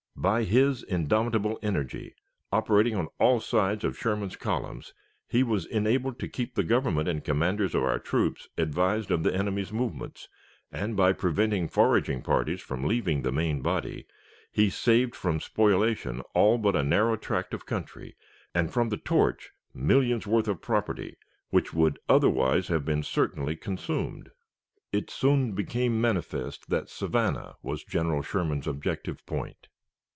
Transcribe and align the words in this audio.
By 0.17 0.43
his 0.43 0.83
indomitable 0.83 1.57
energy, 1.63 2.13
operating 2.51 2.93
on 2.95 3.07
all 3.19 3.39
sides 3.39 3.83
of 3.83 3.97
Sherman's 3.97 4.35
columns, 4.35 4.93
he 5.27 5.41
was 5.41 5.65
enabled 5.65 6.19
to 6.19 6.27
keep 6.27 6.53
the 6.53 6.63
Government 6.63 7.09
and 7.09 7.23
commanders 7.23 7.73
of 7.73 7.81
our 7.81 7.97
troops 7.97 8.47
advised 8.55 9.09
of 9.09 9.23
the 9.23 9.33
enemy's 9.33 9.73
movements, 9.73 10.29
and, 10.71 10.95
by 10.95 11.11
preventing 11.11 11.67
foraging 11.67 12.21
parties 12.21 12.61
from 12.61 12.83
leaving 12.83 13.23
the 13.23 13.31
main 13.31 13.63
body, 13.63 14.05
he 14.51 14.69
saved 14.69 15.15
from 15.15 15.39
spoliation 15.39 16.21
all 16.35 16.59
but 16.59 16.75
a 16.75 16.83
narrow 16.83 17.15
tract 17.15 17.51
of 17.51 17.65
country, 17.65 18.15
and 18.53 18.71
from 18.71 18.89
the 18.89 18.97
torch 18.97 19.49
millions 19.73 20.27
worth 20.27 20.47
of 20.47 20.61
property 20.61 21.17
which 21.49 21.73
would 21.73 21.97
otherwise 22.07 22.67
have 22.67 22.85
been 22.85 23.01
certainly 23.01 23.55
consumed. 23.55 24.29
It 24.91 25.09
soon 25.09 25.53
became 25.53 25.99
manifest 25.99 26.69
that 26.69 26.89
Savannah 26.89 27.55
was 27.63 27.83
General 27.83 28.21
Sherman's 28.21 28.67
objective 28.67 29.25
point. 29.25 29.67